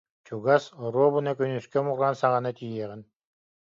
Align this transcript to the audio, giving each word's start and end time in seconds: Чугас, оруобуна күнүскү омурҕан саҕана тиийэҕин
Чугас, 0.27 0.63
оруобуна 0.85 1.33
күнүскү 1.39 1.77
омурҕан 1.81 2.15
саҕана 2.21 2.51
тиийэҕин 2.57 3.01